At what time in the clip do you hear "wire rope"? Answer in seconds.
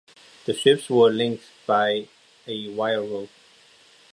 2.69-3.29